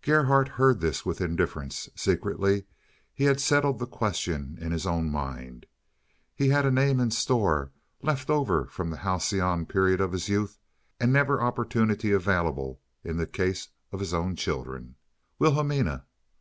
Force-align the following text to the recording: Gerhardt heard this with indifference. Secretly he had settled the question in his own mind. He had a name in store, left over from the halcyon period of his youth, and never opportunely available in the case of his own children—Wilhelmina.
Gerhardt 0.00 0.46
heard 0.46 0.78
this 0.80 1.04
with 1.04 1.20
indifference. 1.20 1.88
Secretly 1.96 2.66
he 3.12 3.24
had 3.24 3.40
settled 3.40 3.80
the 3.80 3.86
question 3.88 4.56
in 4.60 4.70
his 4.70 4.86
own 4.86 5.10
mind. 5.10 5.66
He 6.36 6.48
had 6.50 6.64
a 6.64 6.70
name 6.70 7.00
in 7.00 7.10
store, 7.10 7.72
left 8.00 8.30
over 8.30 8.66
from 8.66 8.90
the 8.90 8.98
halcyon 8.98 9.66
period 9.66 10.00
of 10.00 10.12
his 10.12 10.28
youth, 10.28 10.60
and 11.00 11.12
never 11.12 11.42
opportunely 11.42 12.12
available 12.12 12.80
in 13.02 13.16
the 13.16 13.26
case 13.26 13.70
of 13.90 13.98
his 13.98 14.14
own 14.14 14.36
children—Wilhelmina. 14.36 16.06